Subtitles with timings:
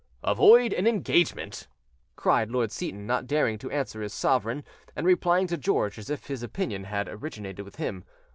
[0.23, 1.67] "Avoid an engagement!"
[2.15, 4.63] cried Lord Seyton, not daring to answer his sovereign,
[4.95, 8.03] and replying to George as if this opinion had originated with him.